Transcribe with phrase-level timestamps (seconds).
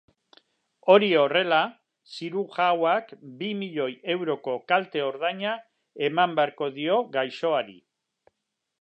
[0.93, 1.59] Hori horrela,
[2.13, 3.13] zirujauak
[3.43, 5.55] bi milioi euroko kalte-ordaina
[6.09, 7.83] eman beharko dio gaixoari.